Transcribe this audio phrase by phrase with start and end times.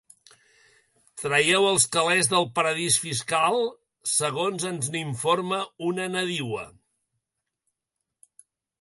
[1.23, 3.59] Traieu els calés del paradís fiscal,
[4.15, 6.69] segons ens n'informa una nadiua.